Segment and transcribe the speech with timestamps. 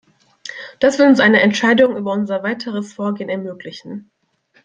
[0.79, 4.09] Das wird uns eine Entscheidung über unser weiteres Vorgehen ermöglichen.